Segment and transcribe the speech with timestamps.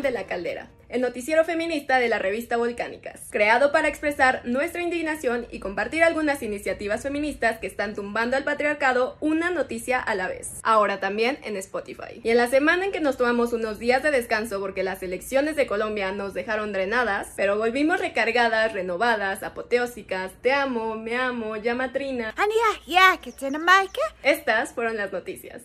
[0.00, 5.46] de La Caldera, el noticiero feminista de la revista Volcánicas, creado para expresar nuestra indignación
[5.50, 10.60] y compartir algunas iniciativas feministas que están tumbando al patriarcado una noticia a la vez.
[10.62, 12.22] Ahora también en Spotify.
[12.24, 15.56] Y en la semana en que nos tomamos unos días de descanso porque las elecciones
[15.56, 22.32] de Colombia nos dejaron drenadas, pero volvimos recargadas, renovadas, apoteósicas, te amo, me amo, llamatrina.
[24.22, 25.60] Estas fueron las noticias.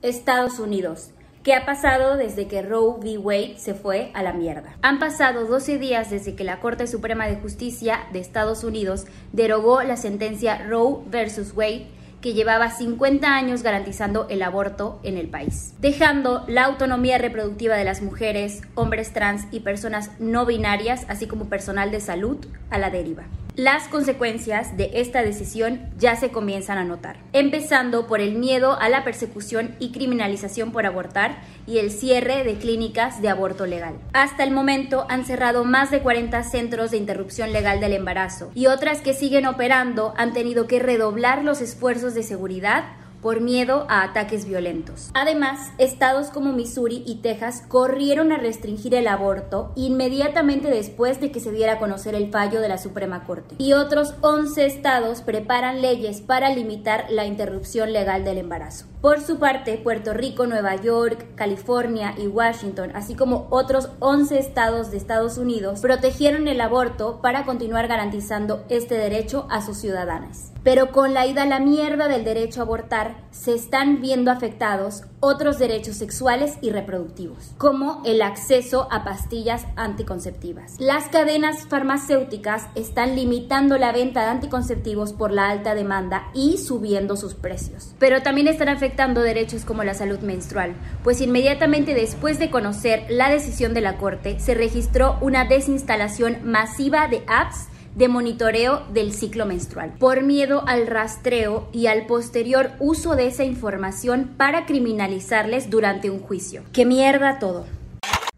[0.00, 1.10] Estados Unidos.
[1.48, 3.16] ¿Qué ha pasado desde que Roe v.
[3.16, 4.76] Wade se fue a la mierda?
[4.82, 9.82] Han pasado 12 días desde que la Corte Suprema de Justicia de Estados Unidos derogó
[9.82, 11.54] la sentencia Roe vs.
[11.56, 11.86] Wade
[12.20, 17.84] que llevaba 50 años garantizando el aborto en el país, dejando la autonomía reproductiva de
[17.84, 22.36] las mujeres, hombres trans y personas no binarias, así como personal de salud,
[22.68, 23.24] a la deriva.
[23.58, 28.88] Las consecuencias de esta decisión ya se comienzan a notar, empezando por el miedo a
[28.88, 33.96] la persecución y criminalización por abortar y el cierre de clínicas de aborto legal.
[34.12, 38.66] Hasta el momento han cerrado más de 40 centros de interrupción legal del embarazo y
[38.66, 42.84] otras que siguen operando han tenido que redoblar los esfuerzos de seguridad
[43.22, 45.10] por miedo a ataques violentos.
[45.14, 51.40] Además, estados como Missouri y Texas corrieron a restringir el aborto inmediatamente después de que
[51.40, 53.56] se diera a conocer el fallo de la Suprema Corte.
[53.58, 58.86] Y otros 11 estados preparan leyes para limitar la interrupción legal del embarazo.
[59.00, 64.90] Por su parte, Puerto Rico, Nueva York, California y Washington, así como otros 11 estados
[64.90, 70.50] de Estados Unidos, protegieron el aborto para continuar garantizando este derecho a sus ciudadanos.
[70.64, 75.04] Pero con la ida a la mierda del derecho a abortar, se están viendo afectados
[75.20, 80.76] otros derechos sexuales y reproductivos, como el acceso a pastillas anticonceptivas.
[80.78, 87.16] Las cadenas farmacéuticas están limitando la venta de anticonceptivos por la alta demanda y subiendo
[87.16, 87.94] sus precios.
[87.98, 93.30] Pero también están afectando derechos como la salud menstrual, pues inmediatamente después de conocer la
[93.30, 99.46] decisión de la Corte, se registró una desinstalación masiva de apps de monitoreo del ciclo
[99.46, 106.10] menstrual, por miedo al rastreo y al posterior uso de esa información para criminalizarles durante
[106.10, 106.62] un juicio.
[106.72, 107.66] ¡Qué mierda todo!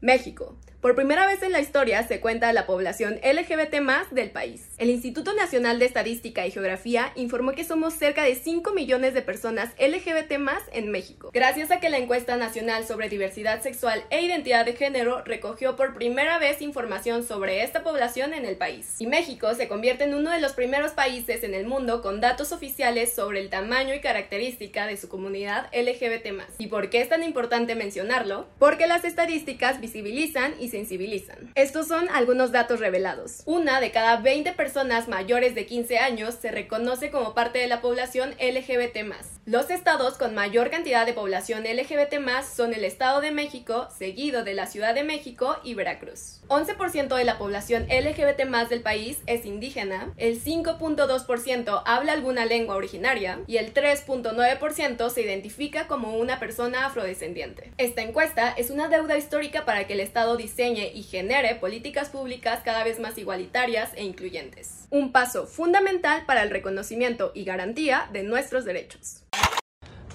[0.00, 0.57] México.
[0.80, 4.68] Por primera vez en la historia se cuenta la población LGBT más del país.
[4.78, 9.22] El Instituto Nacional de Estadística y Geografía informó que somos cerca de 5 millones de
[9.22, 14.22] personas LGBT más en México, gracias a que la encuesta nacional sobre diversidad sexual e
[14.22, 18.94] identidad de género recogió por primera vez información sobre esta población en el país.
[19.00, 22.52] Y México se convierte en uno de los primeros países en el mundo con datos
[22.52, 26.50] oficiales sobre el tamaño y característica de su comunidad LGBT más.
[26.58, 28.46] ¿Y por qué es tan importante mencionarlo?
[28.60, 31.50] Porque las estadísticas visibilizan y sensibilizan.
[31.54, 33.42] Estos son algunos datos revelados.
[33.46, 37.80] Una de cada 20 personas mayores de 15 años se reconoce como parte de la
[37.80, 39.14] población LGBT+.
[39.46, 42.18] Los estados con mayor cantidad de población LGBT+,
[42.54, 46.40] son el Estado de México, seguido de la Ciudad de México y Veracruz.
[46.48, 53.40] 11% de la población LGBT+, del país es indígena, el 5.2% habla alguna lengua originaria
[53.46, 57.72] y el 3.9% se identifica como una persona afrodescendiente.
[57.78, 62.62] Esta encuesta es una deuda histórica para que el Estado diseñe y genere políticas públicas
[62.64, 64.88] cada vez más igualitarias e incluyentes.
[64.90, 69.22] Un paso fundamental para el reconocimiento y garantía de nuestros derechos.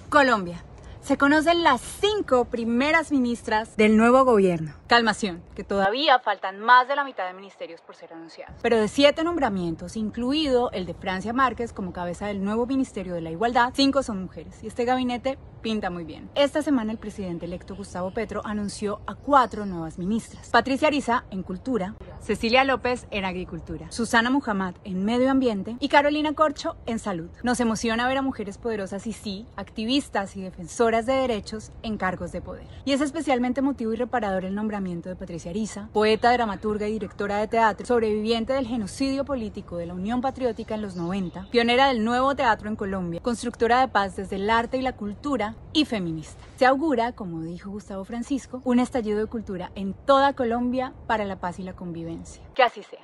[0.10, 0.62] Colombia.
[1.02, 4.74] Se conocen las cinco primeras ministras del nuevo gobierno.
[4.88, 8.56] Calmación, que todavía faltan más de la mitad de ministerios por ser anunciados.
[8.62, 13.22] Pero de siete nombramientos, incluido el de Francia Márquez como cabeza del nuevo Ministerio de
[13.22, 14.64] la Igualdad, cinco son mujeres.
[14.64, 16.30] Y este gabinete pinta muy bien.
[16.36, 20.50] Esta semana el presidente electo Gustavo Petro anunció a cuatro nuevas ministras.
[20.50, 26.34] Patricia Ariza en Cultura, Cecilia López en Agricultura, Susana Muhammad en Medio Ambiente y Carolina
[26.34, 27.30] Corcho en Salud.
[27.44, 32.34] Nos emociona ver a mujeres poderosas y sí, activistas y defensoras de derechos en cargos
[32.34, 32.68] de poder.
[32.84, 37.38] Y es especialmente motivo y reparador el nombramiento de Patricia Ariza, poeta, dramaturga y directora
[37.38, 42.04] de teatro, sobreviviente del genocidio político de la Unión Patriótica en los 90, pionera del
[42.04, 46.44] nuevo teatro en Colombia, constructora de paz desde el arte y la cultura, y feminista.
[46.56, 51.38] Se augura, como dijo Gustavo Francisco, un estallido de cultura en toda Colombia para la
[51.40, 52.44] paz y la convivencia.
[52.54, 53.00] Que así sea.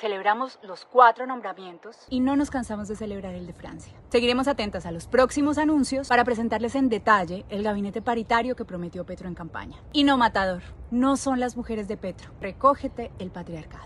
[0.00, 3.92] Celebramos los cuatro nombramientos y no nos cansamos de celebrar el de Francia.
[4.08, 9.04] Seguiremos atentas a los próximos anuncios para presentarles en detalle el gabinete paritario que prometió
[9.04, 9.76] Petro en campaña.
[9.92, 12.30] Y no matador, no son las mujeres de Petro.
[12.40, 13.84] Recógete el patriarcado.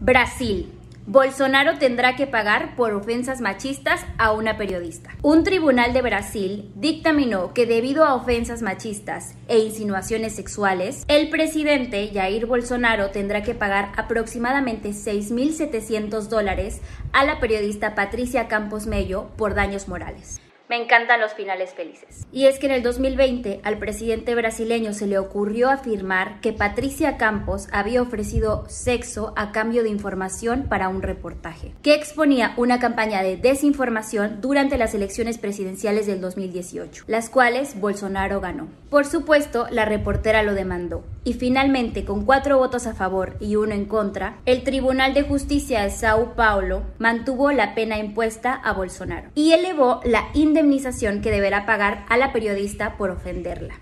[0.00, 0.72] Brasil.
[1.10, 5.08] Bolsonaro tendrá que pagar por ofensas machistas a una periodista.
[5.22, 12.10] Un tribunal de Brasil dictaminó que debido a ofensas machistas e insinuaciones sexuales, el presidente
[12.12, 16.82] Jair Bolsonaro tendrá que pagar aproximadamente 6.700 dólares
[17.14, 20.42] a la periodista Patricia Campos Mello por daños morales.
[20.68, 22.26] Me encantan los finales felices.
[22.30, 27.16] Y es que en el 2020 al presidente brasileño se le ocurrió afirmar que Patricia
[27.16, 33.22] Campos había ofrecido sexo a cambio de información para un reportaje, que exponía una campaña
[33.22, 38.68] de desinformación durante las elecciones presidenciales del 2018, las cuales Bolsonaro ganó.
[38.90, 41.02] Por supuesto, la reportera lo demandó.
[41.28, 45.82] Y finalmente, con cuatro votos a favor y uno en contra, el Tribunal de Justicia
[45.82, 51.66] de Sao Paulo mantuvo la pena impuesta a Bolsonaro y elevó la indemnización que deberá
[51.66, 53.74] pagar a la periodista por ofenderla.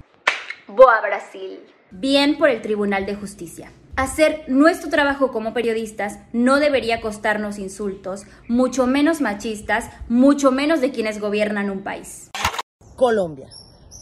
[0.66, 1.60] Boa Brasil.
[1.92, 3.70] Bien por el Tribunal de Justicia.
[3.94, 10.90] Hacer nuestro trabajo como periodistas no debería costarnos insultos, mucho menos machistas, mucho menos de
[10.90, 12.28] quienes gobiernan un país.
[12.96, 13.46] Colombia.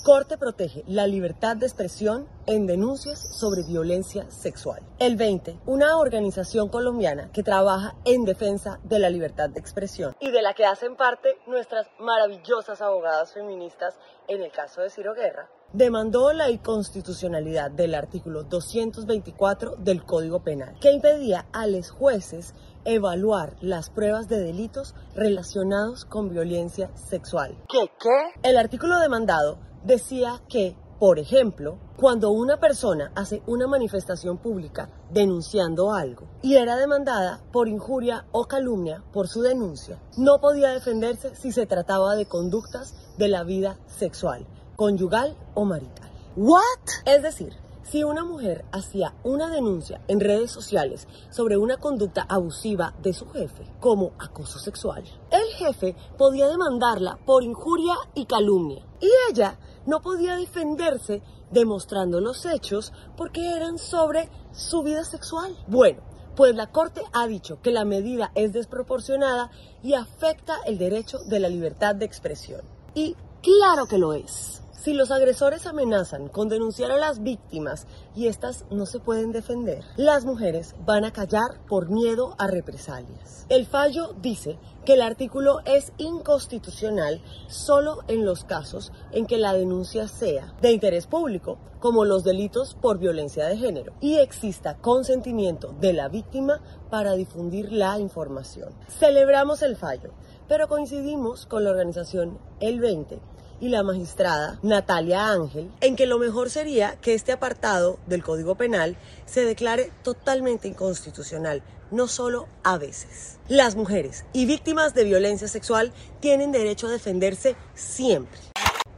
[0.05, 4.83] Corte protege la libertad de expresión en denuncias sobre violencia sexual.
[4.99, 10.31] El 20, una organización colombiana que trabaja en defensa de la libertad de expresión y
[10.31, 13.95] de la que hacen parte nuestras maravillosas abogadas feministas
[14.29, 20.79] en el caso de Ciro Guerra, demandó la inconstitucionalidad del artículo 224 del Código Penal,
[20.83, 22.53] que impedía a los jueces
[22.85, 27.56] evaluar las pruebas de delitos relacionados con violencia sexual.
[27.71, 27.91] ¿Qué?
[27.99, 28.41] ¿Qué?
[28.43, 35.93] El artículo demandado decía que, por ejemplo, cuando una persona hace una manifestación pública denunciando
[35.93, 41.53] algo y era demandada por injuria o calumnia por su denuncia, no podía defenderse si
[41.53, 44.47] se trataba de conductas de la vida sexual,
[44.77, 46.11] conyugal o marital.
[46.37, 46.63] ¿What?
[47.07, 47.55] Es decir,
[47.85, 53.29] si una mujer hacía una denuncia en redes sociales sobre una conducta abusiva de su
[53.29, 58.85] jefe, como acoso sexual, el jefe podía demandarla por injuria y calumnia.
[59.01, 65.57] Y ella no podía defenderse demostrando los hechos porque eran sobre su vida sexual.
[65.67, 66.03] Bueno,
[66.37, 69.51] pues la Corte ha dicho que la medida es desproporcionada
[69.83, 72.63] y afecta el derecho de la libertad de expresión.
[72.95, 74.54] Y claro que lo es.
[74.85, 79.83] Si los agresores amenazan con denunciar a las víctimas y éstas no se pueden defender,
[79.97, 83.47] las mujeres van a callar por miedo a represalias.
[83.49, 89.55] El fallo dice que el artículo es inconstitucional solo en los casos en que la
[89.55, 95.75] denuncia sea de interés público, como los delitos por violencia de género, y exista consentimiento
[95.81, 96.61] de la víctima
[96.91, 98.75] para difundir la información.
[98.99, 100.11] Celebramos el fallo,
[100.47, 103.19] pero coincidimos con la organización El 20
[103.61, 108.55] y la magistrada Natalia Ángel en que lo mejor sería que este apartado del Código
[108.55, 108.97] Penal
[109.27, 113.39] se declare totalmente inconstitucional, no solo a veces.
[113.49, 118.41] Las mujeres y víctimas de violencia sexual tienen derecho a defenderse siempre.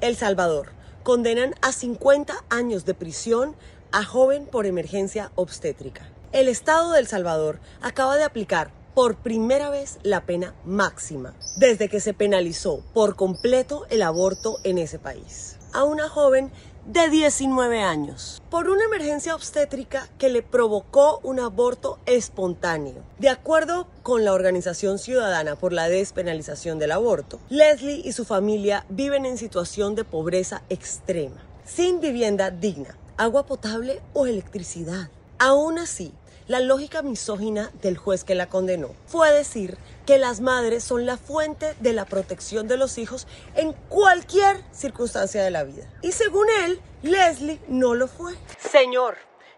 [0.01, 0.71] El Salvador.
[1.03, 3.55] Condenan a 50 años de prisión
[3.93, 6.11] a joven por emergencia obstétrica.
[6.33, 11.91] El Estado de El Salvador acaba de aplicar por primera vez la pena máxima desde
[11.91, 15.59] que se penalizó por completo el aborto en ese país.
[15.75, 16.51] A una joven
[16.87, 22.95] de 19 años por una emergencia obstétrica que le provocó un aborto espontáneo.
[23.19, 28.87] De acuerdo con la Organización Ciudadana por la Despenalización del Aborto, Leslie y su familia
[28.89, 35.11] viven en situación de pobreza extrema, sin vivienda digna, agua potable o electricidad.
[35.39, 36.15] Aún así,
[36.49, 41.17] la lógica misógina del juez que la condenó fue decir que las madres son la
[41.17, 45.85] fuente de la protección de los hijos en cualquier circunstancia de la vida.
[46.03, 48.35] Y según él, Leslie no lo fue.
[48.59, 49.17] Señor,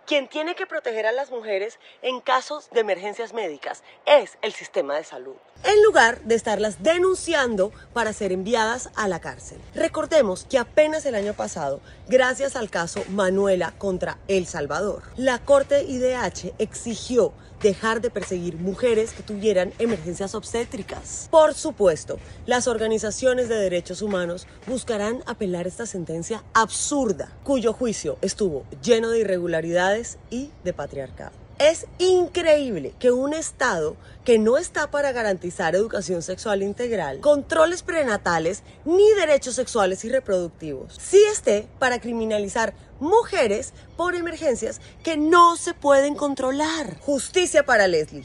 [0.08, 4.96] quien tiene que proteger a las mujeres en casos de emergencias médicas es el sistema
[4.96, 5.34] de salud,
[5.64, 9.58] en lugar de estarlas denunciando para ser enviadas a la cárcel.
[9.74, 15.84] Recordemos que apenas el año pasado, gracias al caso Manuela contra El Salvador, la Corte
[15.84, 21.28] IDH exigió dejar de perseguir mujeres que tuvieran emergencias obstétricas.
[21.30, 28.64] Por supuesto, las organizaciones de derechos humanos buscarán apelar esta sentencia absurda, cuyo juicio estuvo
[28.80, 29.97] lleno de irregularidades
[30.30, 31.32] y de patriarcado.
[31.58, 38.62] Es increíble que un Estado que no está para garantizar educación sexual integral, controles prenatales
[38.84, 45.74] ni derechos sexuales y reproductivos, sí esté para criminalizar mujeres por emergencias que no se
[45.74, 46.96] pueden controlar.
[47.00, 48.24] Justicia para Leslie.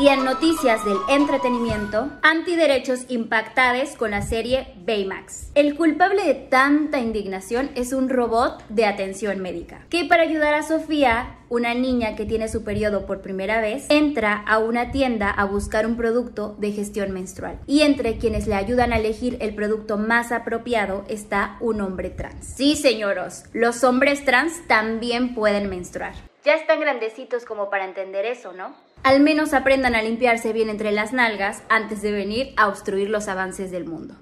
[0.00, 5.50] Y en noticias del entretenimiento, antiderechos impactados con la serie Baymax.
[5.54, 10.62] El culpable de tanta indignación es un robot de atención médica, que para ayudar a
[10.62, 15.44] Sofía, una niña que tiene su periodo por primera vez, entra a una tienda a
[15.44, 17.60] buscar un producto de gestión menstrual.
[17.66, 22.46] Y entre quienes le ayudan a elegir el producto más apropiado está un hombre trans.
[22.46, 26.14] Sí, señoros, los hombres trans también pueden menstruar.
[26.44, 28.74] Ya están grandecitos como para entender eso, ¿no?
[29.04, 33.26] Al menos aprendan a limpiarse bien entre las nalgas antes de venir a obstruir los
[33.26, 34.14] avances del mundo.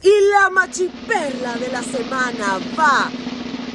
[0.00, 3.10] Y la machiperla de la semana va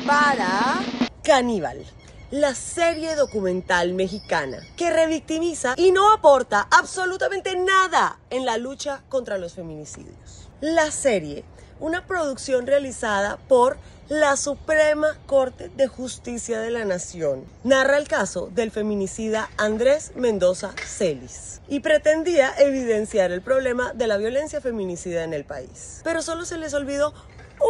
[0.08, 0.80] para
[1.22, 1.86] Caníbal,
[2.32, 9.38] la serie documental mexicana que revictimiza y no aporta absolutamente nada en la lucha contra
[9.38, 10.50] los feminicidios.
[10.62, 11.44] La serie,
[11.84, 18.50] una producción realizada por la Suprema Corte de Justicia de la Nación narra el caso
[18.56, 25.34] del feminicida Andrés Mendoza Celis y pretendía evidenciar el problema de la violencia feminicida en
[25.34, 26.00] el país.
[26.06, 27.14] Pero solo se les olvidó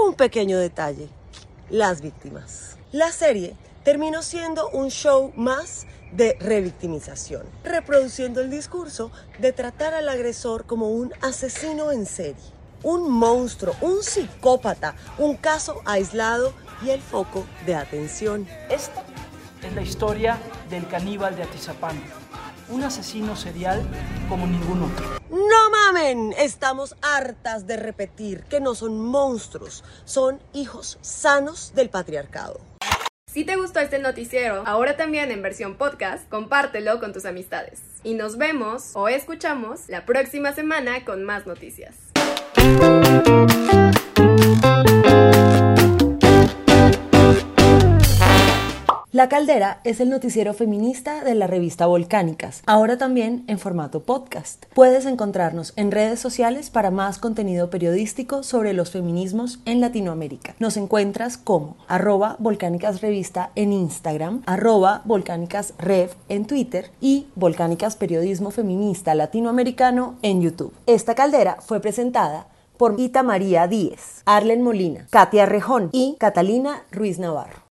[0.05, 1.10] un pequeño detalle,
[1.72, 2.77] las víctimas.
[2.91, 10.08] La serie terminó siendo un show más de revictimización, reproduciendo el discurso de tratar al
[10.08, 17.01] agresor como un asesino en serie un monstruo, un psicópata, un caso aislado y el
[17.01, 18.47] foco de atención.
[18.69, 19.03] Esta
[19.65, 20.37] es la historia
[20.69, 22.01] del caníbal de Atizapán,
[22.69, 23.81] un asesino serial
[24.29, 25.05] como ningún otro.
[25.29, 32.59] No mamen, estamos hartas de repetir que no son monstruos, son hijos sanos del patriarcado.
[33.33, 37.81] Si te gustó este noticiero, ahora también en versión podcast, compártelo con tus amistades.
[38.03, 42.02] Y nos vemos o escuchamos la próxima semana con más noticias.
[49.13, 54.65] La Caldera es el noticiero feminista de la revista Volcánicas, ahora también en formato podcast.
[54.74, 60.55] Puedes encontrarnos en redes sociales para más contenido periodístico sobre los feminismos en Latinoamérica.
[60.58, 67.96] Nos encuentras como arroba Volcánicas Revista en Instagram, arroba Volcánicas Rev en Twitter y Volcánicas
[67.96, 70.74] Periodismo Feminista Latinoamericano en YouTube.
[70.88, 77.20] Esta caldera fue presentada por Ita María Díez, Arlen Molina, Katia Rejón y Catalina Ruiz
[77.20, 77.62] Navarro.